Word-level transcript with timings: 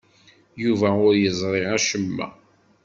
Yuba 0.63 0.89
ur 1.07 1.13
yeẓri 1.17 1.63
acemma. 1.75 2.27